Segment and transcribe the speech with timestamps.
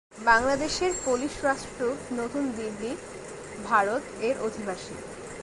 [0.25, 2.91] বাংলাদেশের পোলিশ রাষ্ট্রদূত নতুন দিল্লি,
[3.65, 4.95] ভারত এর অধিবাসী।